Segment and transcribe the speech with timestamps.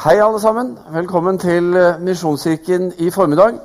[0.00, 0.78] Hei, alle sammen.
[0.88, 3.58] Velkommen til eh, Misjonskirken i formiddag.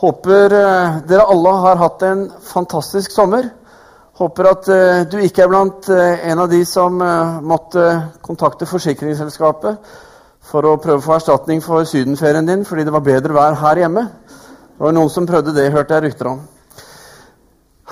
[0.00, 3.50] Håper eh, dere alle har hatt en fantastisk sommer.
[4.16, 6.96] Håper at eh, du ikke er blant en av de som
[7.44, 7.84] måtte
[8.24, 9.92] kontakte forsikringsselskapet
[10.40, 13.84] for å prøve å få erstatning for sydenferien din fordi det var bedre vær her
[13.84, 14.08] hjemme.
[14.08, 16.44] Det var noen som prøvde det, hørte jeg rykter om.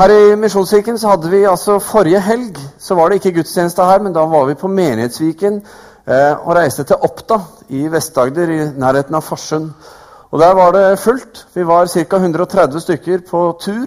[0.00, 4.00] Her i Misjonskirken så hadde vi altså Forrige helg så var det ikke gudstjeneste her,
[4.00, 5.66] men da var vi på Menighetsviken
[6.04, 7.38] og reiste til Oppda
[7.72, 9.70] i Vest-Agder, i nærheten av Farsund.
[10.34, 11.46] Og Der var det fullt.
[11.54, 12.16] Vi var ca.
[12.16, 13.86] 130 stykker på tur,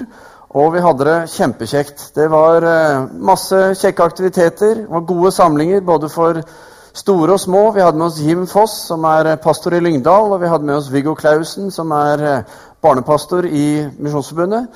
[0.49, 2.11] og vi hadde det kjempekjekt.
[2.15, 6.39] Det var eh, masse kjekke aktiviteter, det var gode samlinger både for
[6.93, 7.71] store og små.
[7.75, 10.75] Vi hadde med oss Jim Foss, som er pastor i Lyngdal, og vi hadde med
[10.75, 14.67] oss Viggo Clausen, som er eh, barnepastor i Misjonsforbundet.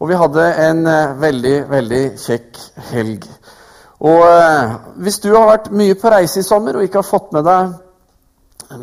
[0.00, 0.84] Og vi hadde en
[1.20, 2.58] veldig, veldig kjekk
[2.92, 3.24] helg.
[3.98, 7.32] Og eh, Hvis du har vært mye på reise i sommer og ikke har fått
[7.34, 7.76] med deg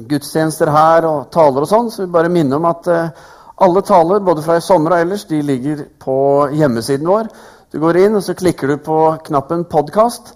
[0.10, 3.28] gudstjenester her og taler og sånn, så vil jeg bare minne om at eh,
[3.66, 6.18] alle taler, både fra i sommer og ellers, de ligger på
[6.58, 7.30] hjemmesiden vår.
[7.72, 8.98] Du går inn og så klikker du på
[9.30, 10.34] knappen 'podkast',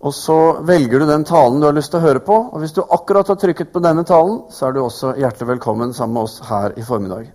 [0.00, 2.36] og så velger du den talen du har lyst til å høre på.
[2.52, 5.92] Og hvis du akkurat har trykket på denne talen, så er du også hjertelig velkommen
[5.94, 7.32] sammen med oss her i formiddag.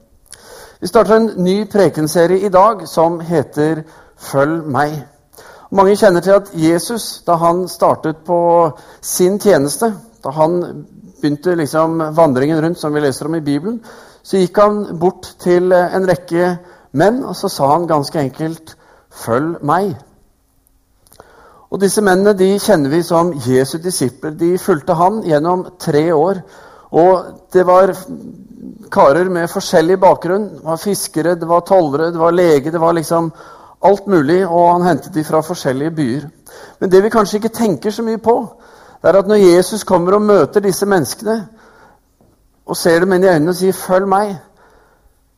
[0.81, 3.83] Vi starter en ny prekenserie i dag som heter
[4.17, 5.14] 'Følg meg'.
[5.71, 8.38] Mange kjenner til at Jesus, da han startet på
[9.02, 10.59] sin tjeneste, da han
[11.21, 13.80] begynte liksom vandringen rundt, som vi leser om i Bibelen,
[14.23, 16.58] så gikk han bort til en rekke
[16.97, 18.75] menn, og så sa han ganske enkelt
[19.16, 19.95] 'Følg meg'.
[21.71, 24.31] Og Disse mennene de kjenner vi som Jesu disipler.
[24.31, 26.41] De fulgte han gjennom tre år.
[26.91, 27.91] Og det var
[28.91, 30.49] karer med forskjellig bakgrunn.
[30.49, 32.71] Det var fiskere, det var tollere, det var lege.
[32.71, 33.31] Det var liksom
[33.83, 36.27] alt mulig, og han hentet de fra forskjellige byer.
[36.79, 38.37] Men det vi kanskje ikke tenker så mye på,
[39.01, 41.47] det er at når Jesus kommer og møter disse menneskene,
[42.65, 44.35] og ser dem inn i øynene og sier 'følg meg',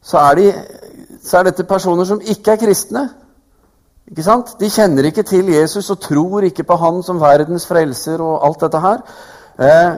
[0.02, 0.54] så er, de,
[1.24, 3.10] så er dette personer som ikke er kristne.
[4.08, 4.56] Ikke sant?
[4.60, 8.62] De kjenner ikke til Jesus og tror ikke på han som verdens frelser og alt
[8.62, 8.98] dette her.
[9.60, 9.98] Eh,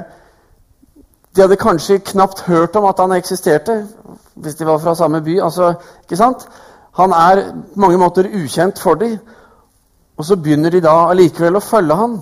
[1.35, 3.87] de hadde kanskje knapt hørt om at han eksisterte,
[4.35, 5.41] hvis de var fra samme by.
[5.41, 6.47] Altså, ikke sant?
[6.99, 7.43] Han er
[7.73, 9.19] på mange måter ukjent for dem.
[10.19, 12.17] Og så begynner de da allikevel å følge han.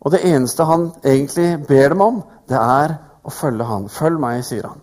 [0.00, 2.94] Og det eneste han egentlig ber dem om, det er
[3.26, 3.88] å følge han.
[3.90, 4.78] Følg meg, sier han.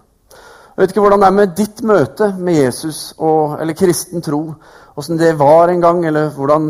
[0.77, 4.41] Jeg vet ikke hvordan det er med ditt møte med Jesus og, eller kristen tro.
[4.99, 6.67] Åssen det var en gang, eller hvordan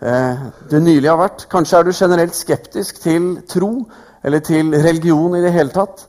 [0.00, 1.44] eh, det nylig har vært.
[1.50, 3.72] Kanskje er du generelt skeptisk til tro
[4.24, 6.06] eller til religion i det hele tatt.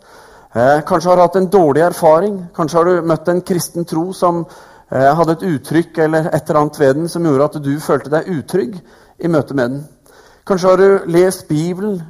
[0.53, 2.37] Eh, kanskje har du hatt en dårlig erfaring.
[2.55, 4.45] Kanskje har du møtt en kristen tro som
[4.91, 8.11] eh, hadde et uttrykk eller et eller annet ved den som gjorde at du følte
[8.13, 8.77] deg utrygg
[9.19, 9.85] i møte med den.
[10.47, 12.01] Kanskje har du lest Bibelen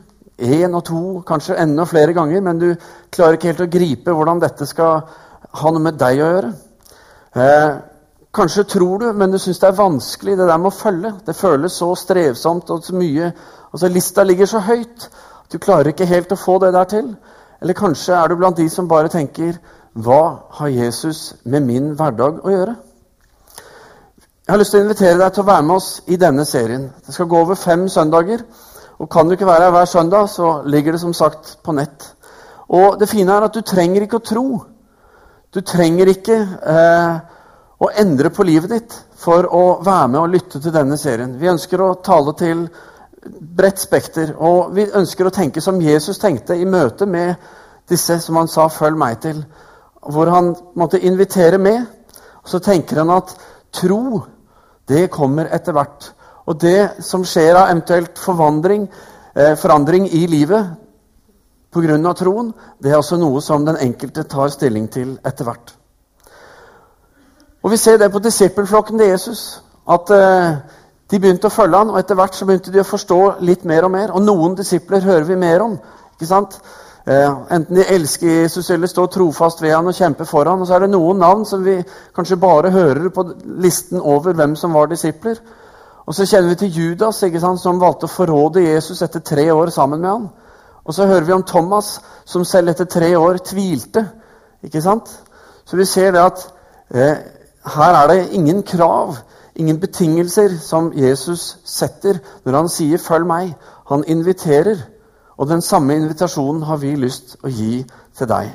[0.42, 2.70] én og to, kanskje enda flere ganger, men du
[3.14, 5.02] klarer ikke helt å gripe hvordan dette skal
[5.62, 6.52] ha noe med deg å gjøre.
[7.36, 7.72] Eh,
[8.34, 11.14] kanskje tror du, men du syns det er vanskelig, det der med å følge.
[11.25, 13.34] Det føles så strevsomt og så mye
[13.72, 17.14] altså Lista ligger så høyt at du klarer ikke helt å få det der til.
[17.62, 19.59] Eller kanskje er du blant de som bare tenker
[19.94, 22.75] hva har Jesus med min hverdag å gjøre?
[24.47, 26.85] Jeg har lyst til å invitere deg til å være med oss i denne serien.
[27.06, 28.44] Det skal gå over fem søndager.
[29.00, 32.07] Og Kan du ikke være her hver søndag, så ligger det som sagt på nett.
[32.69, 34.46] Og Det fine er at du trenger ikke å tro.
[35.52, 37.18] Du trenger ikke eh,
[37.79, 41.35] å endre på livet ditt for å være med og lytte til denne serien.
[41.40, 42.69] Vi ønsker å tale til
[43.28, 47.35] bredt spekter, og vi ønsker å tenke som Jesus tenkte i møte med
[47.91, 49.44] disse som han sa 'følg meg til'
[50.09, 51.85] hvor han måtte invitere med.
[52.44, 53.35] Og så tenker han at
[53.73, 54.22] tro,
[54.88, 56.12] det kommer etter hvert.
[56.45, 58.88] Og det som skjer av eventuelt forvandring,
[59.35, 60.75] eh, forandring i livet
[61.72, 62.13] pga.
[62.13, 62.53] troen,
[62.84, 65.75] det er også noe som den enkelte tar stilling til etter hvert.
[67.63, 69.61] Og Vi ser det på disippelflokken til Jesus.
[69.88, 70.57] At eh,
[71.11, 73.84] de begynte å følge han, og etter hvert så begynte de å forstå litt mer
[73.84, 74.11] og mer.
[74.11, 75.79] Og noen disipler hører vi mer om.
[76.13, 76.59] ikke sant?
[77.07, 80.61] Eh, enten de elsker Jesus eller står trofast ved han og kjemper for han.
[80.61, 81.79] Og så er det noen navn som vi
[82.16, 83.26] kanskje bare hører på
[83.64, 85.41] listen over hvem som var disipler.
[86.05, 89.47] Og så kjenner vi til Judas, ikke sant, som valgte å forråde Jesus etter tre
[89.53, 90.29] år sammen med han.
[90.85, 94.08] Og så hører vi om Thomas, som selv etter tre år tvilte.
[94.64, 95.09] ikke sant?
[95.66, 96.47] Så vi ser det at
[96.93, 97.17] eh,
[97.76, 99.16] her er det ingen krav,
[99.55, 103.53] ingen betingelser, som Jesus setter når han sier 'følg meg'.
[103.90, 104.78] Han inviterer.
[105.41, 107.79] Og den samme invitasjonen har vi lyst å gi
[108.17, 108.52] til deg.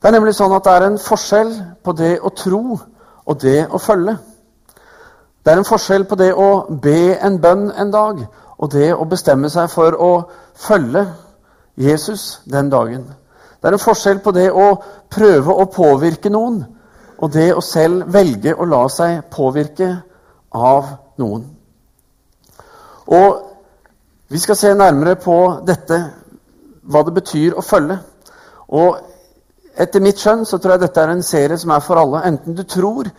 [0.00, 1.54] Det er nemlig sånn at det er en forskjell
[1.84, 4.18] på det å tro og det å følge.
[5.40, 6.50] Det er en forskjell på det å
[6.84, 8.20] be en bønn en dag
[8.60, 10.10] og det å bestemme seg for å
[10.68, 11.06] følge
[11.80, 13.06] Jesus den dagen.
[13.60, 14.74] Det er en forskjell på det å
[15.12, 16.60] prøve å påvirke noen,
[17.20, 19.94] og det å selv velge å la seg påvirke
[20.52, 21.44] av noen.
[23.08, 23.49] Og
[24.30, 25.36] vi skal se nærmere på
[25.66, 25.96] dette,
[26.86, 27.96] hva det betyr å følge.
[28.78, 28.98] Og
[29.74, 32.22] etter mitt skjønn så tror jeg dette er en serie som er for alle.
[32.28, 33.10] Enten du tror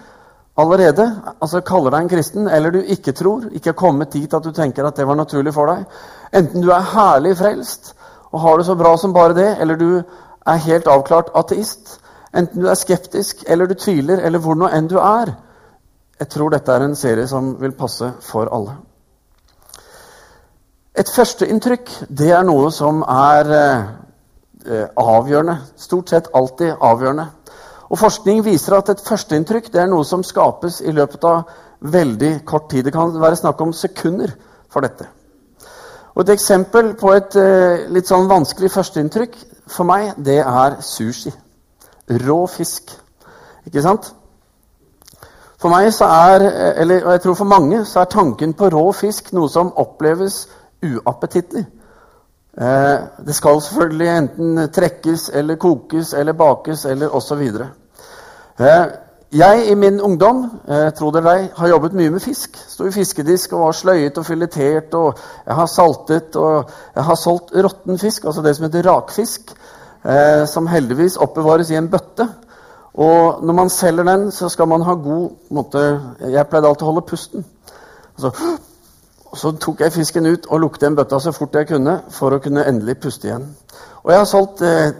[0.61, 1.07] allerede,
[1.41, 4.53] altså kaller deg en kristen, eller du ikke tror, ikke har kommet dit at du
[4.55, 5.83] tenker at det var naturlig for deg.
[6.31, 7.91] Enten du er herlig frelst
[8.31, 9.89] og har det så bra som bare det, eller du
[10.47, 11.97] er helt avklart ateist.
[12.31, 15.33] Enten du er skeptisk, eller du tviler, eller hvor nå enn du er.
[16.19, 18.77] Jeg tror dette er en serie som vil passe for alle.
[20.91, 25.55] Et førsteinntrykk det er noe som er eh, avgjørende.
[25.79, 27.29] Stort sett alltid avgjørende.
[27.91, 31.47] Og Forskning viser at et førsteinntrykk er noe som skapes i løpet av
[31.81, 32.85] veldig kort tid.
[32.85, 34.35] Det kan være snakk om sekunder
[34.71, 35.07] for dette.
[36.11, 39.37] Og Et eksempel på et eh, litt sånn vanskelig førsteinntrykk
[39.71, 41.31] for meg, det er sushi.
[42.27, 42.91] Rå fisk.
[43.63, 44.11] Ikke sant?
[45.61, 46.43] For meg så er,
[46.81, 50.47] eller og jeg tror for mange så er tanken på rå fisk noe som oppleves
[50.83, 51.65] uappetittlig.
[52.57, 57.41] Eh, det skal selvfølgelig enten trekkes eller kokes eller bakes eller osv.
[58.59, 58.85] Eh,
[59.31, 62.57] jeg i min ungdom eh, tro det eller har jobbet mye med fisk.
[62.67, 64.93] Sto i fiskedisk og var sløyet og filetert.
[64.93, 69.53] og Jeg har saltet og jeg har solgt råtten fisk, altså det som heter rakfisk,
[70.03, 72.27] eh, som heldigvis oppbevares i en bøtte.
[72.93, 76.91] Og når man selger den, så skal man ha god måte, Jeg pleide alltid å
[76.91, 77.45] holde pusten.
[78.17, 78.31] Altså,
[79.35, 82.41] Så tok jeg fisken ut og lukket den bøtta så fort jeg kunne for å
[82.43, 83.45] kunne endelig puste igjen.
[84.03, 84.91] Og jeg har solgt eh,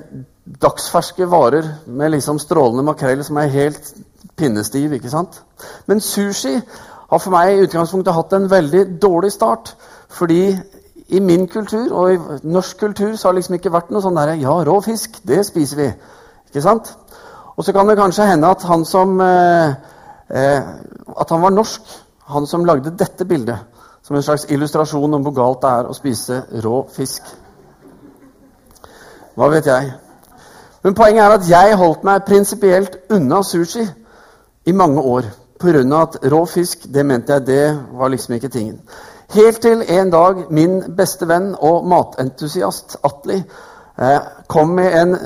[0.62, 3.92] dagsferske varer med liksom strålende makrell som er helt
[4.40, 4.94] pinnestiv.
[4.94, 5.42] ikke sant?
[5.86, 6.54] Men sushi
[7.12, 9.76] har for meg i utgangspunktet hatt en veldig dårlig start.
[10.10, 10.56] Fordi
[11.12, 14.16] i min kultur og i norsk kultur så har det liksom ikke vært noe sånn
[14.16, 15.90] derre Ja, rå fisk, det spiser vi.
[16.52, 16.94] Ikke sant?
[17.58, 19.74] Og så kan det kanskje hende at han som eh,
[20.30, 20.62] eh,
[21.20, 21.82] At han var norsk,
[22.32, 23.71] han som lagde dette bildet
[24.12, 27.24] som en slags illustrasjon om hvor galt det er å spise rå fisk.
[29.40, 29.94] Hva vet jeg?
[30.84, 33.86] Men poenget er at jeg holdt meg prinsipielt unna sushi
[34.68, 35.30] i mange år.
[35.62, 36.02] Pga.
[36.02, 38.82] at rå fisk, det mente jeg det var liksom ikke tingen.
[39.30, 45.18] Helt til en dag min beste venn og matentusiast Atli eh, kom med en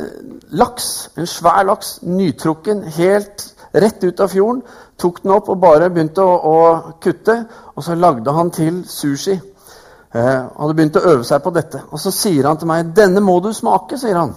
[0.52, 4.62] laks, en svær laks, nytrukken, helt rett ut av fjorden.
[4.98, 7.38] Tok den opp og bare begynte å, å kutte.
[7.75, 9.36] Og så lagde han til sushi.
[10.16, 11.81] Eh, hadde begynt å øve seg på dette.
[11.92, 14.36] Og så sier han til meg 'Denne må du smake', sier han.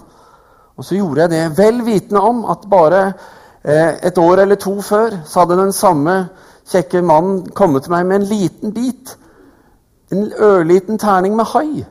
[0.77, 3.13] Og så gjorde jeg det, vel vitende om at bare
[3.63, 6.29] eh, et år eller to før så hadde den samme
[6.71, 9.17] kjekke mannen kommet til meg med en liten bit.
[10.11, 11.85] En ørliten terning med hai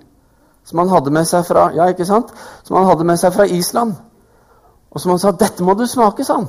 [0.69, 2.33] som han hadde med seg fra, ja, ikke sant?
[2.65, 3.95] Som han hadde med seg fra Island.
[4.91, 6.49] Og som han sa 'Dette må du smake', sa han.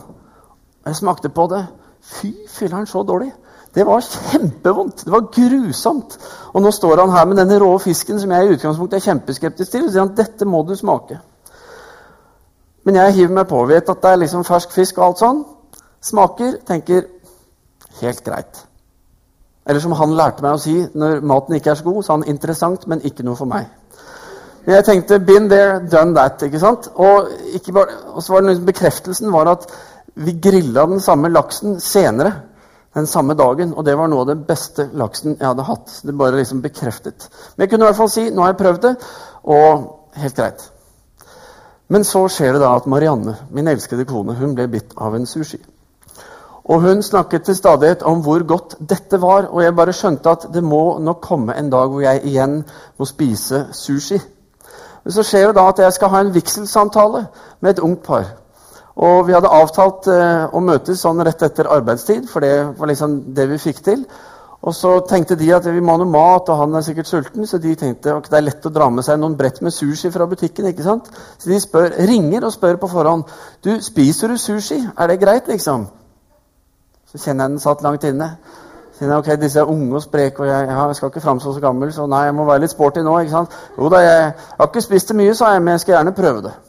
[0.86, 1.66] Jeg smakte på det.
[2.02, 3.32] Fy filler'n, så dårlig.
[3.76, 5.06] Det var kjempevondt.
[5.06, 6.18] Det var grusomt.
[6.54, 9.72] Og nå står han her med denne rå fisken som jeg i utgangspunktet er kjempeskeptisk
[9.72, 9.86] til.
[9.86, 11.20] Og sier han, dette må du smake.
[12.88, 13.62] Men jeg hiver meg på.
[13.70, 15.44] Vet at det er liksom fersk fisk og alt sånn.
[16.02, 16.58] Smaker.
[16.66, 17.06] Tenker
[18.02, 18.64] helt greit.
[19.70, 22.26] Eller som han lærte meg å si når maten ikke er så god, sa han
[22.32, 23.68] interessant, men ikke noe for meg.
[24.66, 26.42] Men jeg tenkte been there, done that.
[26.42, 26.90] ikke sant?
[26.96, 29.68] Og, ikke bare, og så var det liksom bekreftelsen var at
[30.20, 32.34] vi grilla den samme laksen senere
[32.94, 36.00] den samme dagen, og det var noe av den beste laksen jeg hadde hatt.
[36.04, 37.28] Det bare liksom bekreftet.
[37.56, 38.94] Men jeg kunne i hvert fall si nå har jeg prøvd det,
[39.44, 40.64] og helt greit.
[41.90, 45.30] Men så skjer det da at Marianne, min elskede kone, hun ble bitt av en
[45.30, 45.62] sushi.
[46.70, 50.50] Og hun snakket til stadighet om hvor godt dette var, og jeg bare skjønte at
[50.54, 52.60] det må nok komme en dag hvor jeg igjen
[52.98, 54.20] må spise sushi.
[55.04, 57.26] Men så skjer det da at jeg skal ha en vigselsamtale
[57.62, 58.28] med et ungt par.
[59.00, 63.22] Og vi hadde avtalt eh, å møtes sånn rett etter arbeidstid, for det var liksom
[63.36, 64.04] det vi fikk til.
[64.60, 67.48] Og så tenkte de at vi må ha noe mat, og han er sikkert sulten,
[67.48, 70.12] så de tenkte at det er lett å dra med seg noen brett med sushi
[70.12, 70.68] fra butikken.
[70.68, 71.08] ikke sant?
[71.40, 73.24] Så de spør, ringer og spør på forhånd
[73.64, 74.82] du, spiser du sushi.
[75.00, 75.88] Er det greit, liksom?
[77.08, 78.34] Så kjenner jeg den satt langt inne.
[78.98, 81.64] Så jeg, ok, Disse er unge og spreke, og jeg, jeg skal ikke framstå så
[81.64, 83.16] gammel, så nei, jeg må være litt sporty nå.
[83.24, 83.56] ikke sant?
[83.80, 86.20] Jo da, jeg, jeg har ikke spist det mye, sa jeg, men jeg skal gjerne
[86.20, 86.60] prøve det.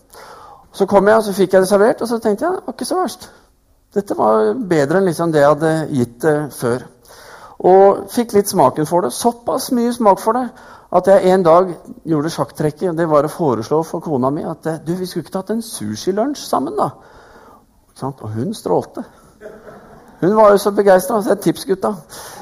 [0.73, 2.77] Så kom jeg, og så fikk jeg det servert, og så tenkte jeg det var
[2.77, 3.31] ikke så verst.
[3.95, 6.85] Dette var bedre enn liksom det jeg hadde gitt det før.
[7.71, 9.13] Og fikk litt smaken for det.
[9.13, 10.47] Såpass mye smak for det
[10.91, 11.73] at jeg en dag
[12.09, 12.97] gjorde sjakktrekket.
[12.99, 16.47] Det var å foreslå for kona mi at du, vi skulle ikke tatt en sushilunsj
[16.47, 16.91] sammen, da.
[18.01, 19.05] Og hun strålte.
[20.21, 21.23] Hun var jo så begeistra.
[21.23, 21.95] Så er tipsgutta.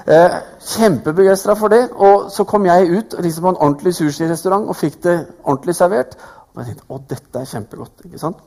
[0.06, 1.88] Eh, Kjempebegeistra for det.
[1.94, 6.16] Og så kom jeg ut liksom på en ordentlig sushirestaurant og fikk det ordentlig servert.
[6.58, 8.00] Og jeg tenkte å, dette er kjempegodt.
[8.08, 8.38] ikke sant?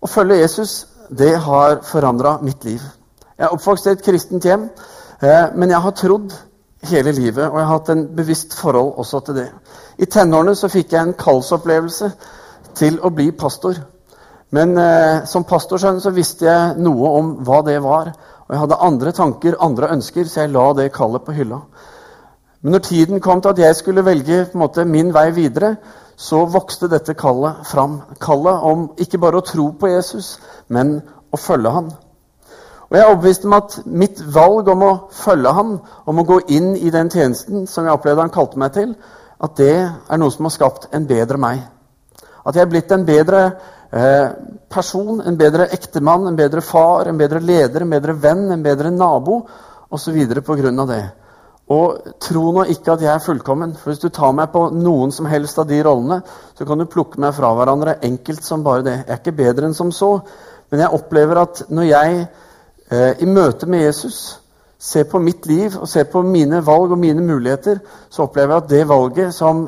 [0.00, 2.80] Å følge Jesus, det har forandra mitt liv.
[3.36, 4.70] Jeg er oppvokst i et kristent hjem,
[5.20, 6.32] eh, men jeg har trodd
[6.88, 9.50] hele livet, og jeg har hatt en bevisst forhold også til det.
[10.00, 12.08] I tenårene så fikk jeg en kallsopplevelse
[12.80, 13.76] til å bli pastor.
[14.56, 18.08] Men eh, som pastorsønn så visste jeg noe om hva det var.
[18.46, 21.60] Og jeg hadde andre tanker, andre ønsker, så jeg la det kallet på hylla.
[22.62, 25.76] Men når tiden kom til at jeg skulle velge måte, min vei videre,
[26.16, 28.00] så vokste dette kallet fram.
[28.20, 30.36] Kallet om ikke bare å tro på Jesus,
[30.72, 30.98] men
[31.32, 31.92] å følge han.
[32.86, 36.40] Og Jeg er overbevist om at mitt valg om å følge han, om å gå
[36.54, 38.94] inn i den tjenesten som jeg opplevde han kalte meg til,
[39.42, 41.64] at det er noe som har skapt en bedre meg.
[42.46, 43.40] At jeg er blitt en bedre
[43.90, 44.28] eh,
[44.70, 48.94] person, en bedre ektemann, en bedre far, en bedre leder, en bedre venn, en bedre
[48.94, 49.42] nabo
[49.90, 50.22] osv.
[50.46, 50.86] pga.
[50.86, 51.02] det.
[51.72, 53.72] Og tro nå ikke at jeg er fullkommen.
[53.74, 56.20] For hvis du tar meg på noen som helst av de rollene,
[56.54, 58.96] så kan du plukke meg fra hverandre enkelt som bare det.
[59.00, 60.12] Jeg er ikke bedre enn som så.
[60.70, 64.20] Men jeg opplever at når jeg eh, i møte med Jesus
[64.78, 68.62] ser på mitt liv og ser på mine valg og mine muligheter, så opplever jeg
[68.64, 69.66] at det valget som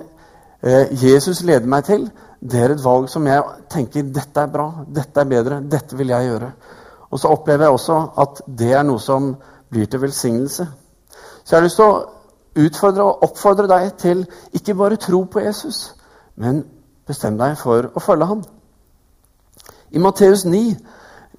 [0.62, 4.69] eh, Jesus leder meg til, det er et valg som jeg tenker dette er bra,
[4.87, 6.50] dette er bedre, dette vil jeg gjøre.
[7.11, 9.33] Og så opplever jeg også at det er noe som
[9.73, 10.69] blir til velsignelse.
[11.49, 14.19] Så jeg har lyst til å utfordre og oppfordre deg til
[14.52, 15.95] ikke bare tro på Jesus,
[16.37, 16.59] men
[17.09, 18.43] bestem deg for å følge ham.
[19.88, 20.61] I Matteus 9,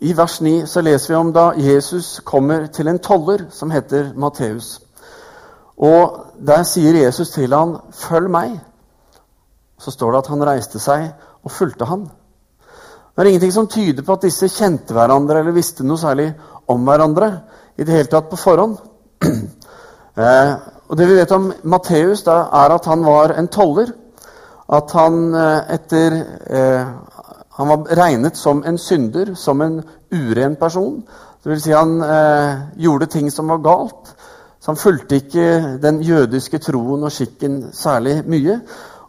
[0.01, 4.09] i vers 9, så leser vi om da Jesus kommer til en toller som heter
[4.17, 4.79] Matteus.
[5.77, 8.59] Og der sier Jesus til han, 'Følg meg'
[9.79, 11.11] så står det at han reiste seg
[11.43, 12.09] og fulgte han.
[13.15, 16.33] Det er ingenting som tyder på at disse kjente hverandre eller visste noe særlig
[16.67, 17.41] om hverandre
[17.77, 18.77] i det hele tatt på forhånd.
[20.19, 20.53] Eh,
[20.89, 23.91] og Det vi vet om Matteus, er at han var en toller.
[24.69, 26.17] At han eh, etter
[26.49, 26.87] eh,
[27.59, 31.01] Han var regnet som en synder, som en uren person.
[31.43, 34.13] Det vil si han eh, gjorde ting som var galt.
[34.59, 38.59] Så han fulgte ikke den jødiske troen og skikken særlig mye.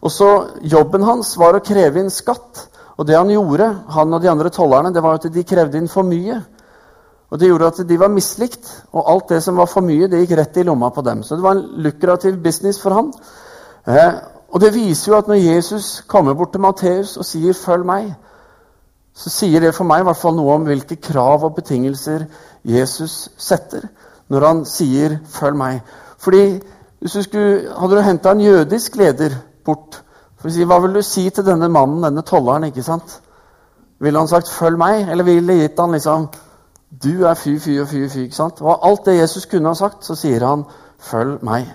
[0.01, 0.29] Og så
[0.61, 2.67] Jobben hans var å kreve inn skatt.
[2.97, 5.89] Og det han gjorde, han og de andre tollerne, det var at de krevde inn
[5.89, 6.41] for mye.
[7.31, 10.19] Og Det gjorde at de var mislikt, og alt det som var for mye, det
[10.19, 11.23] gikk rett i lomma på dem.
[11.23, 13.13] Så det var en lukrativ business for han.
[13.87, 14.13] Eh,
[14.51, 18.15] og det viser jo at når Jesus kommer bort til Matteus og sier 'følg meg',
[19.13, 22.25] så sier det for meg i hvert fall noe om hvilke krav og betingelser
[22.65, 23.87] Jesus setter
[24.29, 25.79] når han sier 'følg meg'.
[26.17, 26.61] Fordi
[27.03, 29.29] du skulle, Hadde du henta en jødisk leder
[29.65, 30.03] bort.
[30.37, 32.63] For å si, Hva vil du si til denne mannen, denne tolleren?
[32.63, 33.21] ikke sant?
[33.99, 36.27] Ville han sagt 'følg meg', eller ville gitt han liksom
[36.91, 38.19] 'du er fy, fy og fy, fy'?
[38.19, 38.61] ikke sant?
[38.61, 40.65] Og alt det Jesus kunne ha sagt, så sier han
[40.99, 41.73] 'følg meg'.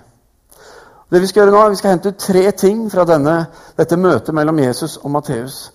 [1.11, 3.47] Det Vi skal gjøre nå, vi skal hente ut tre ting fra denne,
[3.79, 5.73] dette møtet mellom Jesus og Matteus.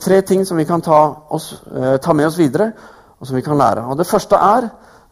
[0.00, 2.72] Tre ting som vi kan ta, oss, eh, ta, med oss videre,
[3.20, 3.84] og som vi kan lære.
[3.84, 4.68] Og Det første er,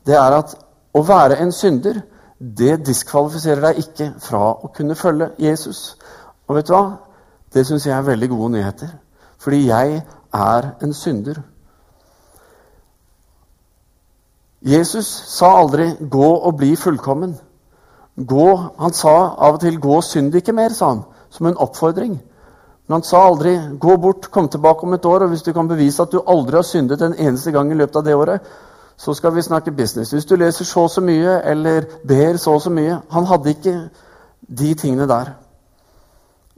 [0.07, 0.55] det er at
[0.95, 2.03] å være en synder
[2.59, 5.97] det diskvalifiserer deg ikke fra å kunne følge Jesus.
[6.49, 6.97] Og vet du hva?
[7.55, 8.89] Det syns jeg er veldig gode nyheter.
[9.39, 10.03] Fordi jeg
[10.35, 11.41] er en synder.
[14.63, 17.35] Jesus sa aldri 'gå og bli fullkommen'.
[18.27, 21.57] Gå, han sa av og til 'gå og synd ikke mer', sa han, som en
[21.57, 22.21] oppfordring.
[22.89, 25.69] Men han sa aldri 'gå bort, kom tilbake om et år', og hvis du kan
[25.69, 28.41] bevise at du aldri har syndet en eneste gang i løpet av det året,
[28.97, 30.11] så skal vi snakke business.
[30.11, 33.49] Hvis du leser så og så mye, eller ber så og så mye Han hadde
[33.49, 33.89] ikke
[34.59, 35.25] de tingene der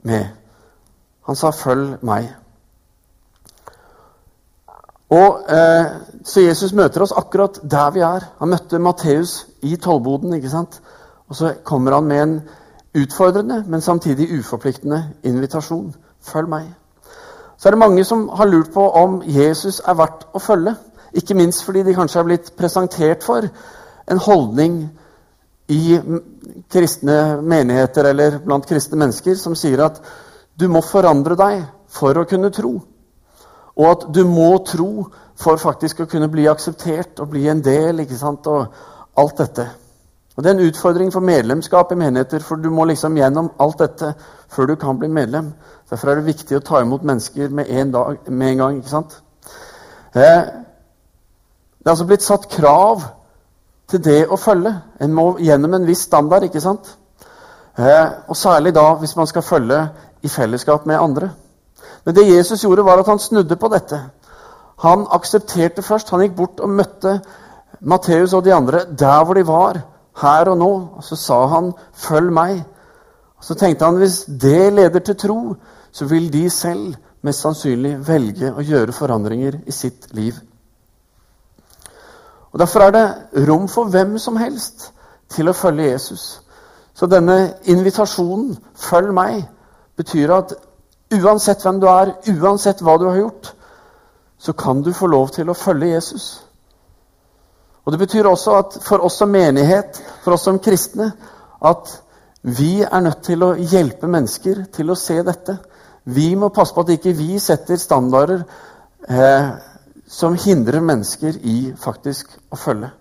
[0.03, 0.25] med.
[1.25, 2.33] Han sa 'følg meg'.
[5.09, 5.85] Og eh,
[6.23, 8.25] Så Jesus møter oss akkurat der vi er.
[8.39, 10.33] Han møtte Matteus i tollboden.
[10.33, 10.81] ikke sant?
[11.29, 12.41] Og så kommer han med en
[13.03, 15.95] utfordrende, men samtidig uforpliktende invitasjon.
[16.21, 16.73] Følg meg.
[17.57, 20.75] Så er det mange som har lurt på om Jesus er verdt å følge.
[21.13, 23.47] Ikke minst fordi de kanskje er blitt presentert for
[24.11, 24.89] en holdning
[25.69, 25.99] i
[26.71, 29.99] kristne menigheter eller blant kristne mennesker som sier at
[30.59, 32.73] du må forandre deg for å kunne tro.
[33.79, 35.09] Og at du må tro
[35.39, 37.99] for faktisk å kunne bli akseptert og bli en del.
[37.99, 38.67] ikke sant, og
[39.17, 39.67] alt dette.
[40.35, 43.79] Og Det er en utfordring for medlemskap i menigheter, for du må liksom gjennom alt
[43.79, 44.13] dette
[44.47, 45.53] før du kan bli medlem.
[45.89, 48.77] Derfor er det viktig å ta imot mennesker med en, dag, med en gang.
[48.77, 49.17] ikke sant?
[50.15, 50.45] Eh,
[51.79, 53.03] det er altså blitt satt krav
[53.89, 54.73] til det å følge.
[55.01, 56.87] En må gjennom en viss standard, ikke sant?
[57.77, 59.81] Eh, og særlig da hvis man skal følge
[60.23, 61.31] i fellesskap med andre.
[62.05, 63.99] Men det Jesus gjorde, var at han snudde på dette.
[64.79, 66.09] Han aksepterte først.
[66.09, 67.19] Han gikk bort og møtte
[67.81, 69.81] Matteus og de andre der hvor de var,
[70.21, 70.71] her og nå.
[70.97, 72.63] Og så sa han 'følg meg'.
[73.37, 75.55] Og Så tenkte han hvis det leder til tro,
[75.91, 80.33] så vil de selv mest sannsynlig velge å gjøre forandringer i sitt liv.
[82.51, 84.93] Og Derfor er det rom for hvem som helst
[85.29, 86.41] til å følge Jesus.
[86.93, 89.47] Så denne invitasjonen 'følg meg'
[89.97, 90.53] betyr at
[91.13, 93.55] uansett hvem du er, uansett hva du har gjort,
[94.39, 96.27] så kan du få lov til å følge Jesus.
[97.85, 101.11] Og Det betyr også at for oss som menighet, for oss som kristne,
[101.65, 101.95] at
[102.41, 105.57] vi er nødt til å hjelpe mennesker til å se dette.
[106.07, 108.45] Vi må passe på at ikke vi setter standarder
[109.09, 109.49] eh,
[110.07, 112.93] som hindrer mennesker i faktisk å følge.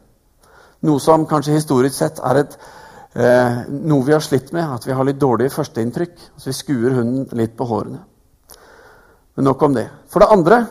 [0.89, 2.59] Noe som kanskje historisk sett er et,
[3.15, 6.19] eh, noe vi har slitt med, at vi har litt dårlige førsteinntrykk.
[6.35, 8.03] Altså vi skuer hunden litt på hårene.
[9.37, 9.89] Men nok om det.
[10.11, 10.67] For det andre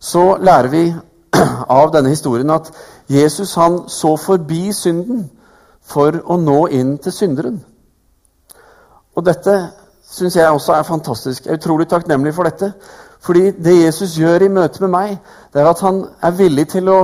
[0.00, 0.84] så lærer vi
[1.80, 2.72] av denne historien at
[3.10, 5.26] Jesus han så forbi synden
[5.82, 7.60] for å nå inn til synderen.
[9.16, 9.56] Og dette
[10.10, 11.46] syns jeg også er fantastisk.
[11.46, 12.72] Jeg er utrolig takknemlig for dette.
[13.20, 15.18] Fordi det Jesus gjør i møte med meg,
[15.52, 17.00] det er at han er villig til å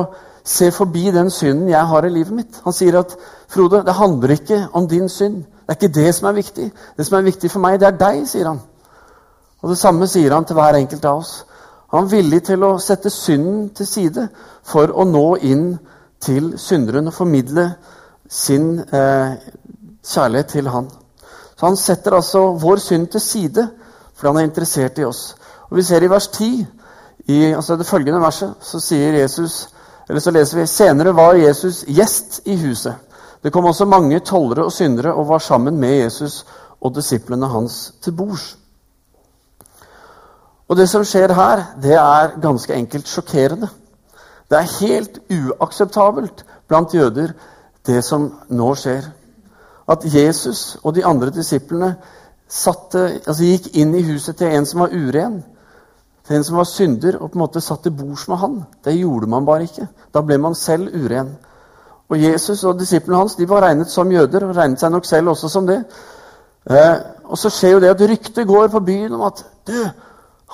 [0.46, 2.60] se forbi den synden jeg har i livet mitt.
[2.64, 3.12] Han sier at
[3.50, 5.42] Frode, det handler ikke om din synd.
[5.66, 6.70] Det er ikke det som er viktig.
[6.96, 8.62] Det som er viktig for meg, det er deg, sier han.
[9.62, 11.34] Og Det samme sier han til hver enkelt av oss.
[11.96, 14.26] Han var villig til å sette synden til side
[14.68, 15.70] for å nå inn
[16.20, 17.70] til synderen og formidle
[18.28, 19.38] sin eh,
[20.04, 20.90] kjærlighet til han.
[21.56, 23.64] Så han setter altså vår synd til side
[24.12, 25.22] fordi han er interessert i oss.
[25.70, 26.66] Og Vi ser i vers 10,
[27.32, 29.68] i altså det følgende verset, så Jesus
[30.18, 32.94] så leser vi senere var Jesus gjest i huset.
[33.42, 36.44] Det kom også mange tollere og syndere og var sammen med Jesus
[36.80, 38.56] og disiplene hans til bords.
[40.68, 43.68] Og det som skjer her, det er ganske enkelt sjokkerende.
[44.50, 47.34] Det er helt uakseptabelt blant jøder,
[47.86, 49.06] det som nå skjer.
[49.88, 51.94] At Jesus og de andre disiplene
[52.48, 55.42] satte, altså gikk inn i huset til en som var uren
[56.26, 58.56] til en som var synder, og på en måte satt til bords med han.
[58.84, 59.86] Det gjorde man bare ikke.
[60.14, 61.36] Da ble man selv uren.
[62.08, 65.34] Og Jesus og disiplene hans de var regnet som jøder, og regnet seg nok selv
[65.34, 65.78] også som det.
[66.70, 69.78] Eh, og så skjer jo det at ryktet går på byen om at du,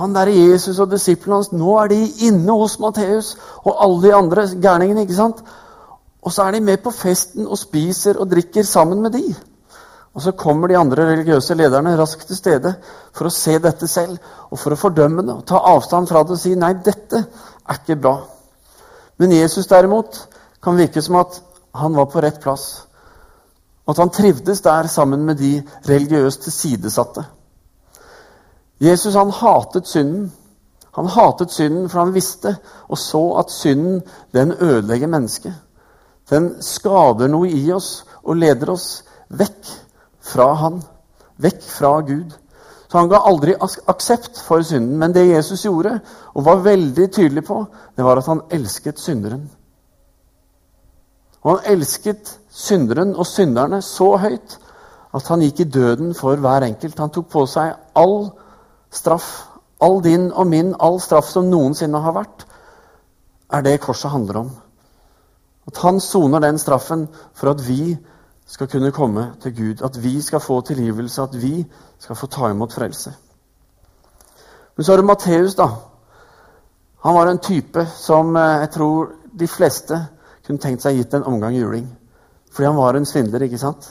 [0.00, 4.14] han der Jesus og disiplene hans, nå er de inne hos Matteus og alle de
[4.16, 5.04] andre gærningene.
[5.04, 5.42] ikke sant?
[6.22, 9.34] Og så er de med på festen og spiser og drikker sammen med de.
[10.14, 12.74] Og så kommer de andre religiøse lederne raskt til stede
[13.12, 14.18] for å se dette selv
[14.50, 17.80] og for å fordømme det og ta avstand fra det og si nei, dette er
[17.80, 18.16] ikke bra.
[19.20, 20.18] Men Jesus derimot
[20.62, 21.40] kan virke som at
[21.74, 22.84] han var på rett plass.
[23.86, 25.54] Og at han trivdes der sammen med de
[25.88, 27.24] religiøst tilsidesatte.
[28.82, 30.30] Jesus han hatet synden.
[30.92, 32.56] Han hatet synden for han visste
[32.88, 34.02] og så at synden
[34.34, 35.54] den ødelegger mennesket.
[36.30, 39.70] Den skader noe i oss og leder oss vekk
[40.22, 40.82] fra han,
[41.42, 42.34] vekk fra Gud.
[42.92, 43.54] Så han ga aldri
[43.88, 44.98] aksept for synden.
[45.00, 45.94] Men det Jesus gjorde,
[46.34, 47.64] og var veldig tydelig på,
[47.96, 49.46] det var at han elsket synderen.
[51.42, 54.58] Og han elsket synderen og synderne så høyt
[55.14, 57.00] at han gikk i døden for hver enkelt.
[57.00, 58.18] Han tok på seg all
[58.92, 59.48] straff,
[59.82, 62.46] all din og min, all straff som noensinne har vært,
[63.52, 64.50] er det korset handler om.
[65.66, 67.96] At han soner den straffen for at vi
[68.46, 71.64] skal kunne komme til Gud, at vi skal få tilgivelse, at vi
[71.98, 73.14] skal få ta imot frelse.
[74.76, 75.68] Men så har det Matteus, da.
[77.02, 79.98] Han var en type som eh, jeg tror de fleste
[80.46, 81.86] kunne tenkt seg gitt en omgang juling.
[82.52, 83.88] Fordi han var en svindler, ikke sant?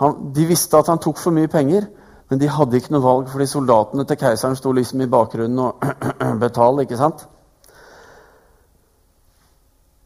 [0.00, 1.88] Han, de visste at han tok for mye penger,
[2.28, 5.86] men de hadde ikke noe valg, fordi soldatene til keiseren sto liksom i bakgrunnen og
[6.44, 7.24] betalte, ikke sant?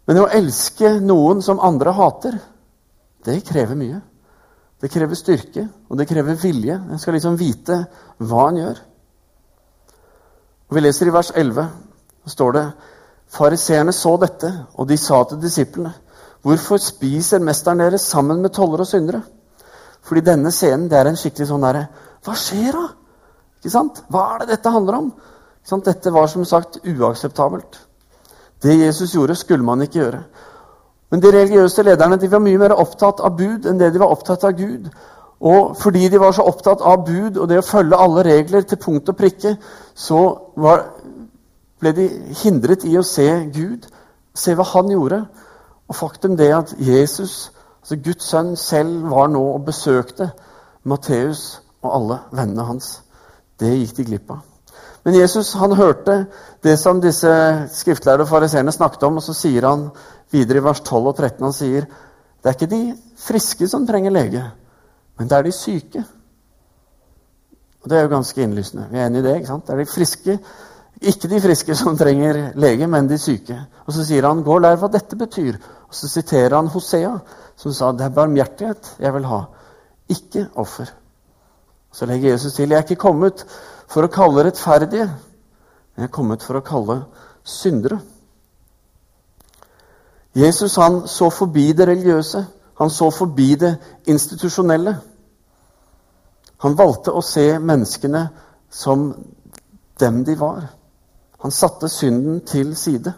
[0.07, 2.39] Men å elske noen som andre hater,
[3.27, 4.01] det krever mye.
[4.83, 6.75] Det krever styrke, og det krever vilje.
[6.75, 7.85] En skal liksom vite
[8.19, 8.81] hva en gjør.
[10.69, 11.69] Og Vi leser i vers 11.
[12.23, 12.65] Da står det
[13.33, 15.95] Fariseerne så dette, og de sa til disiplene.:
[16.43, 19.23] Hvorfor spiser mesteren deres sammen med toller og syndere?
[20.03, 21.87] Fordi denne scenen det er en skikkelig sånn derre
[22.23, 22.89] Hva skjer da?
[23.59, 24.03] Ikke sant?
[24.11, 25.13] Hva er det dette handler om?
[25.87, 27.79] Dette var som sagt uakseptabelt.
[28.63, 30.23] Det Jesus gjorde, skulle man ikke gjøre.
[31.11, 34.11] Men de religiøse lederne de var mye mer opptatt av bud enn det de var
[34.15, 34.89] opptatt av Gud.
[35.43, 38.79] Og fordi de var så opptatt av bud og det å følge alle regler til
[38.79, 39.57] punkt og prikke,
[39.95, 40.21] så
[40.57, 40.87] var,
[41.83, 42.09] ble de
[42.43, 43.87] hindret i å se Gud,
[44.35, 45.25] se hva han gjorde.
[45.91, 47.51] Og faktum det at Jesus,
[47.83, 50.31] altså Guds sønn, selv var nå og besøkte
[50.85, 52.95] Matteus og alle vennene hans.
[53.59, 54.41] Det gikk de glipp av.
[55.03, 56.25] Men Jesus han hørte
[56.63, 57.33] det som disse
[57.75, 59.89] skriftlærde fariseerne snakket om, og så sier han
[60.33, 61.87] videre i vers 12 og 13 han sier,
[62.43, 62.83] det er ikke de
[63.23, 64.43] friske som trenger lege,
[65.19, 66.05] men det er de syke.
[67.83, 68.87] Og Det er jo ganske innlysende.
[68.91, 69.37] Vi er enig i det.
[69.37, 69.67] ikke sant?
[69.67, 70.39] Det er de friske,
[71.03, 73.59] ikke de friske som trenger lege, men de syke.
[73.87, 75.59] Og Så sier han 'gå og lær hva dette betyr'.
[75.89, 77.19] Og Så siterer han Hosea,
[77.57, 79.45] som sa 'det er barmhjertighet jeg vil ha,
[80.09, 81.02] ikke offer'.
[81.93, 83.47] Så legger Jesus til 'jeg er ikke kommet
[83.87, 87.05] for å kalle rettferdige, men jeg er kommet for å kalle
[87.45, 88.01] syndere'.
[90.35, 92.47] Jesus han så forbi det religiøse.
[92.79, 93.77] Han så forbi det
[94.07, 94.97] institusjonelle.
[96.59, 98.29] Han valgte å se menneskene
[98.71, 99.13] som
[100.01, 100.67] dem de var.
[101.43, 103.13] Han satte synden til side.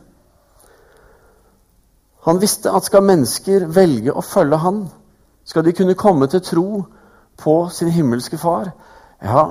[2.25, 4.85] Han visste at skal mennesker velge å følge han,
[5.45, 6.85] skal de kunne komme til tro
[7.41, 8.71] på sin himmelske far,
[9.23, 9.45] ja,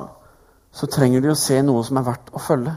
[0.73, 2.73] så trenger de å se noe som er verdt å følge.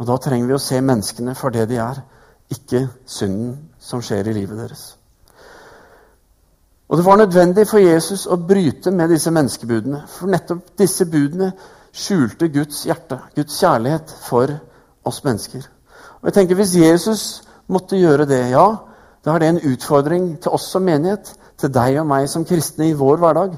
[0.00, 2.02] Og da trenger vi å se menneskene for det de er,
[2.50, 4.94] ikke synden som skjer i livet deres.
[6.88, 10.02] Og Det var nødvendig for Jesus å bryte med disse menneskebudene.
[10.08, 11.52] For nettopp disse budene
[11.94, 14.52] skjulte Guds hjerte, Guds kjærlighet for
[15.04, 15.64] oss mennesker.
[16.20, 18.76] Og jeg tenker Hvis Jesus måtte gjøre det, ja,
[19.24, 22.88] da er det en utfordring til oss som menighet, til deg og meg som kristne
[22.88, 23.56] i vår hverdag.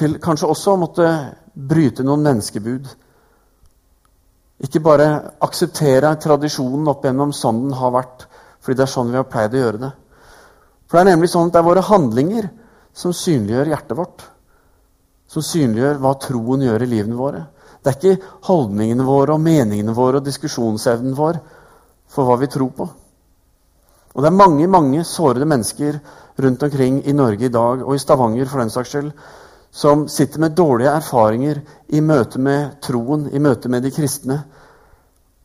[0.00, 1.06] Til kanskje også å måtte
[1.52, 2.86] bryte noen menneskebud.
[4.64, 5.08] Ikke bare
[5.44, 8.24] akseptere tradisjonen opp gjennom sånn den har vært,
[8.60, 9.90] fordi det er sånn vi har pleid å gjøre det.
[10.88, 12.48] For det er nemlig sånn at det er våre handlinger
[12.96, 14.24] som synliggjør hjertet vårt.
[15.30, 17.44] Som synliggjør hva troen gjør i livene våre.
[17.80, 21.38] Det er ikke holdningene våre og meningene våre og diskusjonsevnen vår
[22.10, 22.88] for hva vi tror på.
[24.10, 26.00] Og det er mange mange sårede mennesker
[26.40, 29.12] rundt omkring i Norge i dag, og i Stavanger for den saks skyld,
[29.70, 34.40] som sitter med dårlige erfaringer i møte med troen, i møte med de kristne.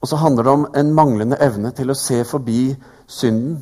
[0.02, 2.76] Og så handler det om en manglende evne til å se forbi
[3.08, 3.62] synden.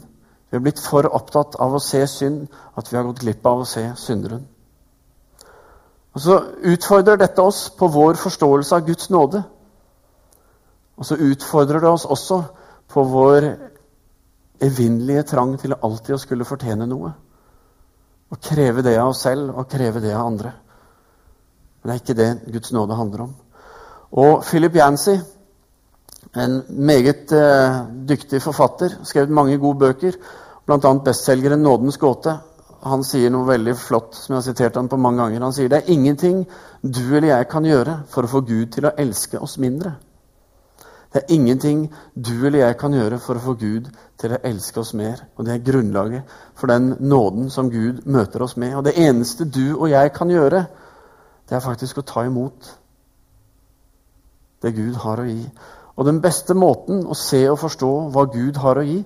[0.49, 2.47] Vi har blitt for opptatt av å se synd
[2.77, 4.45] at vi har gått glipp av å se synderen.
[6.13, 9.43] Og Så utfordrer dette oss på vår forståelse av Guds nåde.
[10.97, 12.43] Og så utfordrer det oss også
[12.87, 13.47] på vår
[14.61, 17.11] evinnelige trang til alltid å skulle fortjene noe.
[18.33, 20.53] Og kreve det av oss selv og kreve det av andre.
[21.81, 23.33] Men det er ikke det Guds nåde handler om.
[24.23, 25.17] Og Philip Yancy,
[26.37, 30.17] en meget eh, dyktig forfatter, skrevet mange gode bøker,
[30.65, 30.93] bl.a.
[31.05, 32.37] bestselgeren 'Nådens gåte'.
[32.83, 35.41] Han sier noe veldig flott som jeg har sitert han på mange ganger.
[35.41, 36.43] Han sier det er ingenting
[36.81, 39.93] du eller jeg kan gjøre for å få Gud til å elske oss mindre.
[41.13, 41.83] Det er ingenting
[42.17, 45.19] du eller jeg kan gjøre for å få Gud til å elske oss mer.
[45.37, 48.73] Og det er grunnlaget for den nåden som Gud møter oss med.
[48.75, 50.63] Og det eneste du og jeg kan gjøre,
[51.49, 52.71] det er faktisk å ta imot
[54.63, 55.43] det Gud har å gi.
[55.93, 59.03] Og den beste måten å se og forstå hva Gud har å gi,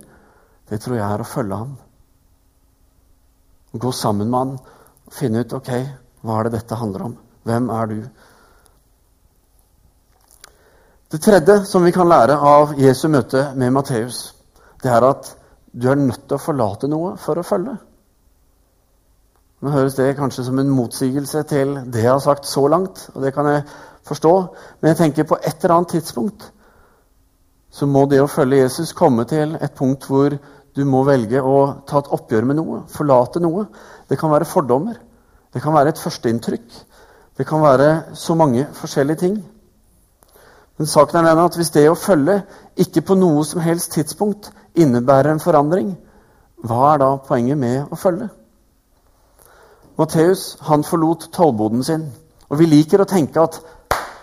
[0.69, 1.75] det tror jeg er å følge ham.
[3.77, 5.73] Gå sammen med og finne ut ok,
[6.23, 7.17] hva er det dette handler om.
[7.47, 7.99] Hvem er du?
[11.11, 14.33] Det tredje som vi kan lære av Jesu møte med Matteus,
[14.83, 15.29] det er at
[15.71, 17.77] du er nødt til å forlate noe for å følge.
[19.63, 23.23] Nå høres det kanskje som en motsigelse til det jeg har sagt så langt, og
[23.23, 23.63] det kan jeg
[24.11, 24.33] forstå,
[24.81, 26.51] men jeg tenker på et eller annet tidspunkt
[27.71, 30.35] så må det å følge Jesus komme til et punkt hvor
[30.75, 33.69] du må velge å ta et oppgjør med noe, forlate noe.
[34.11, 34.99] Det kan være fordommer,
[35.55, 36.81] det kan være et førsteinntrykk,
[37.39, 39.45] det kan være så mange forskjellige ting.
[40.77, 42.41] Men saken er den at hvis det å følge
[42.77, 45.95] ikke på noe som helst tidspunkt innebærer en forandring,
[46.65, 48.29] hva er da poenget med å følge?
[49.97, 52.05] Matteus han forlot tollboden sin.
[52.49, 53.57] Og vi liker å tenke at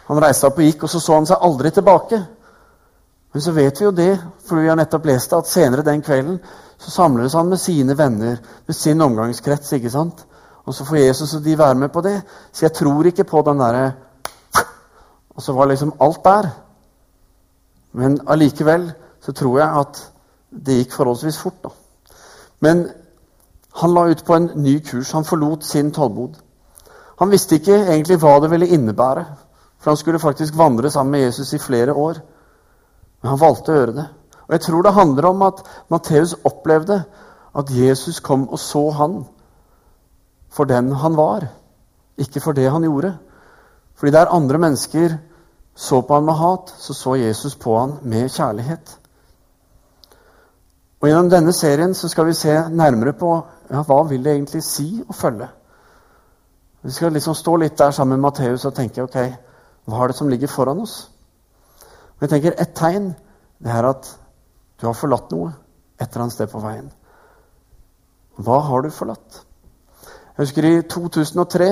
[0.07, 2.21] han reiste opp og gikk, og så så han seg aldri tilbake.
[3.35, 4.13] Men så vet vi jo det,
[4.47, 6.39] for vi har nettopp lest det, at senere den kvelden
[6.79, 9.73] så samles han med sine venner, med sin omgangskrets.
[9.73, 10.25] ikke sant?
[10.65, 12.21] Og så får Jesus og de være med på det.
[12.53, 13.93] Så jeg tror ikke på den derre
[15.35, 16.51] og så var liksom alt der.
[17.93, 20.03] Men allikevel så tror jeg at
[20.67, 21.63] det gikk forholdsvis fort.
[21.63, 21.69] da.
[22.61, 22.89] Men
[23.75, 25.13] han la ut på en ny kurs.
[25.13, 26.35] Han forlot sin tålmod.
[27.19, 29.25] Han visste ikke egentlig hva det ville innebære,
[29.79, 32.19] for han skulle faktisk vandre sammen med Jesus i flere år.
[33.23, 34.07] Men han valgte å gjøre det.
[34.47, 37.05] Og Jeg tror det handler om at Matteus opplevde
[37.55, 39.25] at Jesus kom og så han
[40.51, 41.47] for den han var,
[42.19, 43.17] ikke for det han gjorde.
[43.97, 45.17] Fordi der andre mennesker
[45.75, 48.99] så på han med hat, så så Jesus på han med kjærlighet.
[51.01, 53.35] Og Gjennom denne serien så skal vi se nærmere på
[53.71, 55.49] ja, hva vil det egentlig si å følge.
[56.85, 59.19] Vi skal liksom stå litt der sammen med Matteus og tenke ok,
[59.85, 61.11] hva er det som ligger foran oss?
[62.17, 63.15] Og jeg tenker Et tegn
[63.65, 64.09] det er at
[64.81, 65.53] du har forlatt noe
[66.01, 66.91] et eller annet sted på veien.
[68.37, 69.43] Hva har du forlatt?
[70.35, 71.69] Jeg husker i 2003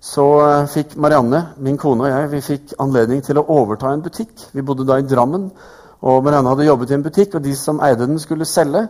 [0.00, 4.04] så eh, fikk Marianne, min kone og jeg vi fikk anledning til å overta en
[4.04, 4.48] butikk.
[4.54, 5.48] Vi bodde da i Drammen,
[6.06, 8.86] og Marianne hadde jobbet i en butikk, og de som eide den, skulle selge.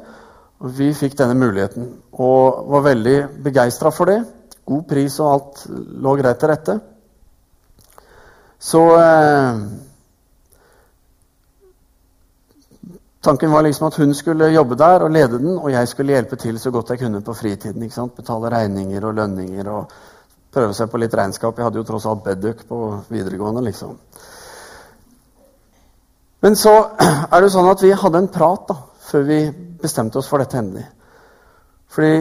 [0.59, 1.87] Og vi fikk denne muligheten
[2.19, 4.19] og var veldig begeistra for det.
[4.67, 5.61] God pris og alt
[6.03, 6.75] lå greit til rette.
[8.59, 9.61] Så eh,
[13.23, 16.37] Tanken var liksom at hun skulle jobbe der og lede den, og jeg skulle hjelpe
[16.37, 17.91] til så godt jeg kunne på fritiden.
[18.17, 19.93] Betale regninger og lønninger og
[20.55, 21.57] prøve seg på litt regnskap.
[21.57, 22.79] Jeg hadde jo tross alt Bedduck på
[23.13, 23.97] videregående, liksom.
[26.41, 26.75] Men så
[27.33, 29.41] er det jo sånn at vi hadde en prat da, før vi
[29.83, 30.87] bestemte oss for dette endelig.
[31.89, 32.13] Fordi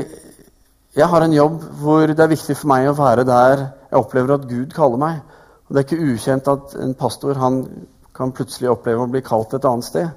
[0.97, 4.33] jeg har en jobb hvor det er viktig for meg å være der jeg opplever
[4.35, 5.19] at Gud kaller meg.
[5.67, 7.59] Og Det er ikke ukjent at en pastor han
[8.15, 10.07] kan plutselig oppleve å bli kalt et annet sted.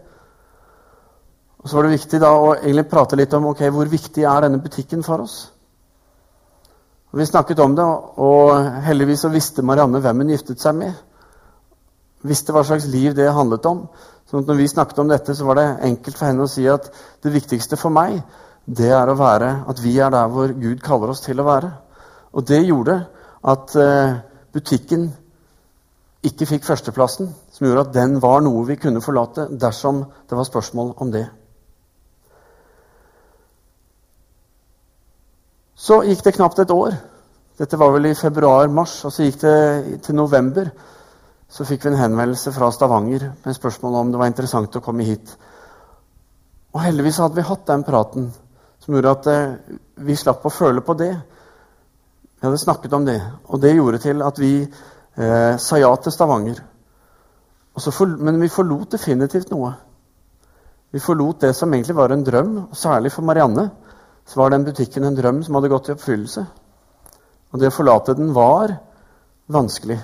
[1.60, 4.46] Og Så var det viktig da å egentlig prate litt om ok, hvor viktig er
[4.46, 5.50] denne butikken for oss.
[7.10, 7.84] Og Vi snakket om det,
[8.16, 10.94] og heldigvis så visste Marianne hvem hun giftet seg med.
[12.22, 13.88] Visste hva slags liv det handlet om.
[14.30, 16.86] Så når vi snakket om dette, så var det enkelt for henne å si at
[17.24, 18.20] det viktigste for meg,
[18.66, 21.72] det er å være at vi er der hvor Gud kaller oss til å være.
[22.38, 23.00] Og det gjorde
[23.50, 24.20] at eh,
[24.54, 25.08] butikken
[26.22, 30.46] ikke fikk førsteplassen, som gjorde at den var noe vi kunne forlate dersom det var
[30.46, 31.26] spørsmål om det.
[35.80, 36.92] Så gikk det knapt et år.
[37.56, 38.98] Dette var vel i februar-mars.
[39.08, 40.68] Og så gikk det til november.
[41.48, 45.08] Så fikk vi en henvendelse fra Stavanger med spørsmål om det var interessant å komme
[45.08, 45.32] hit.
[46.74, 48.28] Og heldigvis hadde vi hatt den praten
[48.80, 49.56] som gjorde at eh,
[50.04, 51.10] vi slapp å føle på det.
[52.36, 56.14] Vi hadde snakket om det, og det gjorde til at vi eh, sa ja til
[56.14, 56.60] Stavanger.
[57.80, 59.72] For, men vi forlot definitivt noe.
[60.92, 63.70] Vi forlot det som egentlig var en drøm, særlig for Marianne
[64.26, 66.46] så var den butikken en drøm som hadde gått i oppfyllelse.
[67.50, 68.76] Og det å forlate den var
[69.50, 69.98] vanskelig.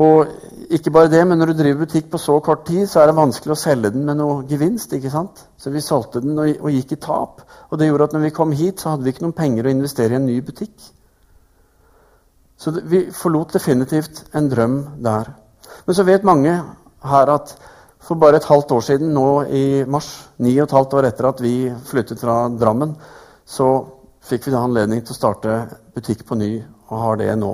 [0.00, 0.30] Og
[0.72, 3.18] ikke bare det, men når du driver butikk på så kort tid, så er det
[3.18, 4.94] vanskelig å selge den med noe gevinst.
[4.96, 5.42] ikke sant?
[5.60, 7.42] Så vi solgte den og, og gikk i tap.
[7.68, 9.74] Og det gjorde at når vi kom hit, så hadde vi ikke noen penger å
[9.74, 10.86] investere i en ny butikk.
[12.60, 15.34] Så vi forlot definitivt en drøm der.
[15.84, 16.54] Men så vet mange
[17.10, 17.52] her at
[18.00, 21.28] for bare et halvt år siden, nå i mars, ni og et halvt år etter
[21.28, 21.54] at vi
[21.86, 22.94] flyttet fra Drammen,
[23.44, 23.68] så
[24.24, 25.56] fikk vi da anledning til å starte
[25.94, 26.52] butikk på ny,
[26.88, 27.52] og har det nå.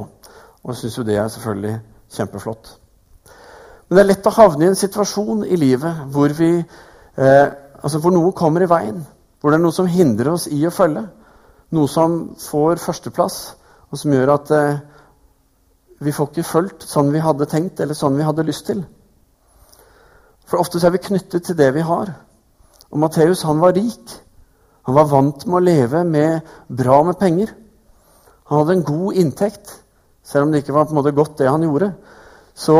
[0.64, 1.76] Og syns jo det er selvfølgelig
[2.16, 2.72] kjempeflott.
[3.86, 7.46] Men det er lett å havne i en situasjon i livet hvor, vi, eh,
[7.82, 8.98] altså hvor noe kommer i veien.
[9.40, 11.04] Hvor det er noe som hindrer oss i å følge.
[11.76, 13.38] Noe som får førsteplass,
[13.90, 14.80] og som gjør at eh,
[16.02, 18.82] vi får ikke fulgt sånn vi hadde tenkt, eller sånn vi hadde lyst til.
[20.46, 22.12] For ofte er vi knyttet til det vi har.
[22.90, 24.12] Og Matteus han var rik.
[24.86, 27.50] Han var vant med å leve med bra med penger.
[28.46, 29.72] Han hadde en god inntekt,
[30.22, 31.90] selv om det ikke var på en måte godt, det han gjorde.
[32.54, 32.76] Så,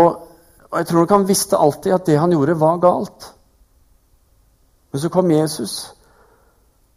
[0.71, 3.33] og Jeg tror nok han visste alltid at det han gjorde, var galt.
[4.93, 5.75] Men så kom Jesus.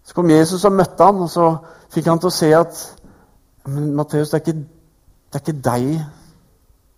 [0.05, 1.49] Så kom Jesus og møtte han, og så
[1.89, 2.85] fikk han til å se at
[3.69, 5.89] men Matteus, det, det er ikke deg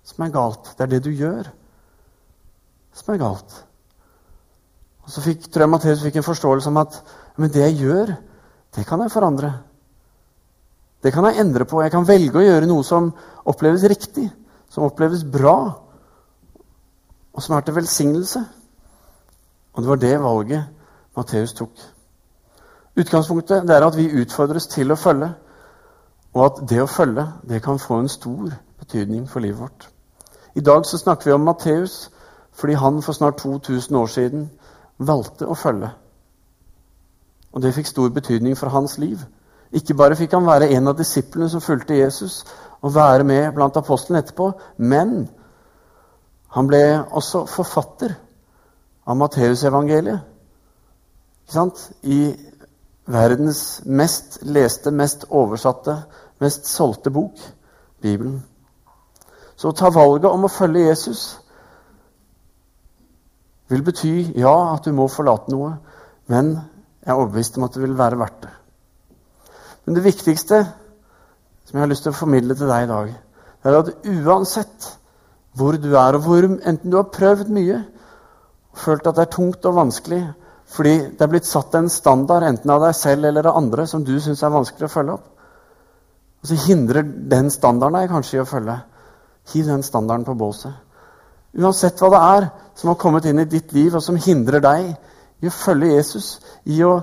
[0.07, 0.73] som er galt.
[0.77, 1.49] Det er det du gjør
[2.93, 3.57] som er galt.
[5.01, 7.01] Og Så fikk, tror jeg Matteus fikk en forståelse om at
[7.39, 8.15] men det jeg gjør,
[8.75, 9.51] det kan jeg forandre.
[11.03, 11.81] Det kan jeg endre på.
[11.81, 13.09] Jeg kan velge å gjøre noe som
[13.49, 14.27] oppleves riktig,
[14.69, 15.55] som oppleves bra,
[17.31, 18.43] og som er til velsignelse.
[19.73, 21.73] Og det var det valget Matteus tok.
[22.99, 25.31] Utgangspunktet er at vi utfordres til å følge,
[26.35, 29.87] og at det å følge det kan få en stor betydning for livet vårt.
[30.55, 32.09] I dag så snakker vi om Matteus
[32.61, 34.49] fordi han for snart 2000 år siden
[35.01, 35.89] valgte å følge.
[37.51, 39.19] Og det fikk stor betydning for hans liv.
[39.73, 42.43] Ikke bare fikk han være en av disiplene som fulgte Jesus,
[42.81, 45.29] og være med blant apostlene etterpå, men
[46.51, 48.15] han ble også forfatter
[49.07, 50.19] av Matteusevangeliet.
[52.03, 52.19] I
[53.11, 55.97] verdens mest leste, mest oversatte,
[56.39, 57.37] mest solgte bok,
[58.01, 58.41] Bibelen.
[59.55, 61.40] Så å ta valget om å følge Jesus
[63.71, 65.75] vil bety ja, at du må forlate noe,
[66.31, 68.53] men jeg er overbevist om at det vil være verdt det.
[69.85, 70.61] Men det viktigste
[71.65, 73.13] som jeg har lyst til å formidle til deg i dag,
[73.63, 74.91] er at uansett
[75.57, 77.81] hvor du er, og hvor enten du har prøvd mye
[78.71, 80.21] og følt at det er tungt og vanskelig
[80.71, 84.05] fordi det er blitt satt en standard, enten av deg selv eller av andre, som
[84.07, 85.25] du syns er vanskelig å følge opp,
[86.41, 88.77] og så hindrer den standarden deg kanskje i å følge.
[89.51, 90.71] Hiv den standarden på båset.
[91.57, 94.93] Uansett hva det er som har kommet inn i ditt liv, og som hindrer deg
[95.41, 97.01] i å følge Jesus, i å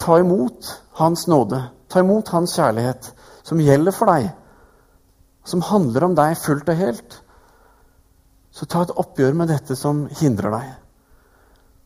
[0.00, 3.10] ta imot Hans nåde, ta imot Hans kjærlighet,
[3.42, 4.30] som gjelder for deg,
[5.44, 7.18] som handler om deg fullt og helt,
[8.52, 10.66] så ta et oppgjør med dette som hindrer deg.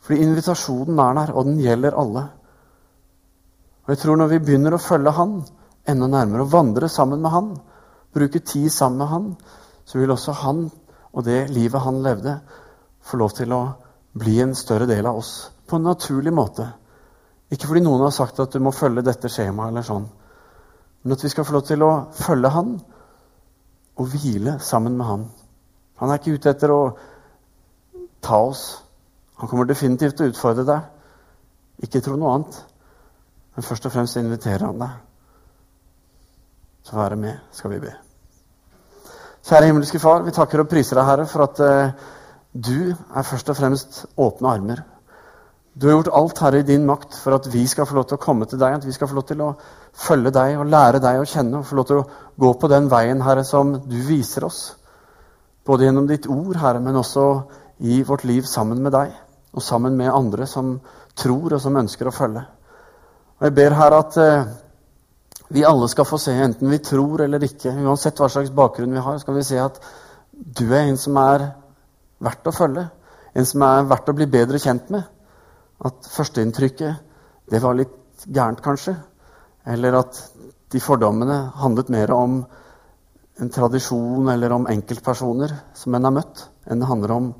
[0.07, 2.25] Fordi invitasjonen er der, og den gjelder alle.
[3.87, 5.39] Og jeg tror når vi begynner å følge Han
[5.87, 7.53] enda nærmere, og vandre sammen med Han,
[8.15, 9.29] bruke tid sammen med Han,
[9.87, 10.67] så vil også Han
[11.17, 12.37] og det livet han levde,
[13.07, 13.63] får lov til å
[14.17, 15.33] bli en større del av oss
[15.67, 16.67] på en naturlig måte.
[17.53, 20.07] Ikke fordi noen har sagt at du må følge dette skjemaet, eller sånn,
[21.03, 22.73] men at vi skal få lov til å følge Han
[23.97, 25.29] og hvile sammen med Han.
[26.03, 26.81] Han er ikke ute etter å
[28.21, 28.65] ta oss.
[29.41, 30.91] Han kommer definitivt til å utfordre deg.
[31.87, 32.59] Ikke tro noe annet.
[33.55, 34.99] Men først og fremst inviterer han deg.
[36.85, 37.95] Så være med, skal vi be.
[39.47, 41.91] Kjære himmelske Far, vi takker og priser deg, Herre, for at eh,
[42.51, 44.81] du er først og fremst åpne armer.
[45.79, 48.19] Du har gjort alt, Herre, i din makt for at vi skal få lov til
[48.19, 49.53] å komme til deg, at vi skal få lov til å
[49.95, 52.07] følge deg og lære deg å kjenne og få lov til å
[52.43, 54.61] gå på den veien, Herre, som du viser oss.
[55.63, 57.29] Både gjennom ditt ord, Herre, men også
[57.87, 59.15] i vårt liv sammen med deg
[59.55, 60.81] og sammen med andre som
[61.15, 62.43] tror og som ønsker å følge.
[63.39, 64.55] Og Jeg ber, Herre, at eh,
[65.49, 69.03] vi alle skal få se, enten vi tror eller ikke, uansett hva slags bakgrunn vi
[69.03, 69.79] har, skal vi se at
[70.33, 71.45] du er en som er
[72.23, 72.87] verdt å følge.
[73.37, 75.05] En som er verdt å bli bedre kjent med
[75.87, 78.97] at førsteinntrykket det var litt gærent, kanskje.
[79.67, 80.19] Eller at
[80.73, 82.41] de fordommene handlet mer om
[83.37, 87.33] en tradisjon eller om enkeltpersoner som en har møtt, enn det handler om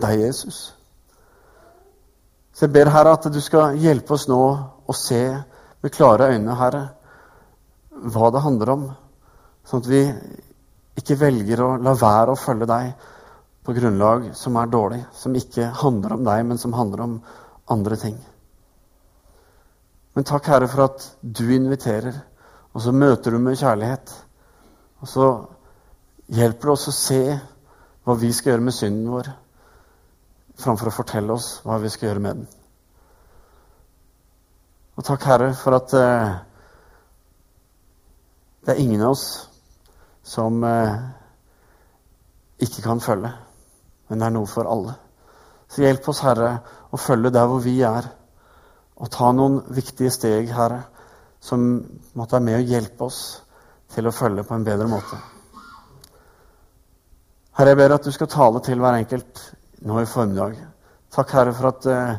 [0.00, 0.60] deg, Jesus.
[2.54, 5.20] Så jeg ber Herre at du skal hjelpe oss nå å se
[5.80, 6.82] med klare øyne, Herre,
[8.00, 8.88] hva det handler om,
[9.68, 10.02] sånn at vi
[11.00, 12.90] ikke velger å la være å følge deg
[13.66, 17.16] på grunnlag som er dårlig, som ikke handler om deg, men som handler om
[17.70, 18.16] andre ting.
[20.16, 22.16] Men takk, Herre, for at du inviterer,
[22.74, 24.12] og så møter du med kjærlighet.
[25.00, 25.26] Og så
[26.30, 27.20] hjelper det oss å se
[28.06, 29.30] hva vi skal gjøre med synden vår,
[30.60, 32.48] framfor å fortelle oss hva vi skal gjøre med den.
[34.98, 36.34] Og takk, Herre, for at eh,
[38.64, 39.26] det er ingen av oss
[40.26, 40.96] som eh,
[42.60, 43.32] ikke kan følge,
[44.08, 44.94] men det er noe for alle.
[45.70, 46.50] Så hjelp oss, Herre,
[46.90, 48.08] å følge der hvor vi er,
[49.00, 50.82] og ta noen viktige steg, Herre,
[51.40, 51.62] som
[52.18, 53.20] måtte være med å hjelpe oss
[53.94, 55.16] til å følge på en bedre måte.
[57.56, 59.40] Herre, jeg ber at du skal tale til hver enkelt
[59.88, 60.60] nå i formiddag.
[61.10, 62.12] Takk, Herre, for at eh,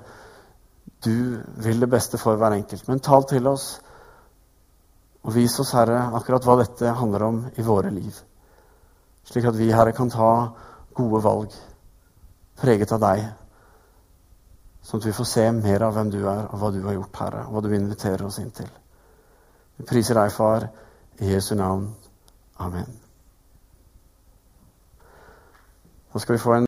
[1.05, 2.87] du vil det beste for hver enkelt.
[2.89, 3.75] Men tal til oss
[5.21, 8.15] og vis oss, Herre, akkurat hva dette handler om i våre liv.
[9.27, 10.31] Slik at vi, Herre, kan ta
[10.97, 11.53] gode valg
[12.61, 13.23] preget av deg.
[14.81, 17.21] Sånn at vi får se mer av hvem du er, og hva du har gjort,
[17.21, 18.69] Herre, og hva du inviterer oss inn til.
[19.77, 20.67] Vi priser deg, Far,
[21.21, 21.87] i Jesu navn.
[22.61, 22.89] Amen.
[26.11, 26.59] Nå skal vi få en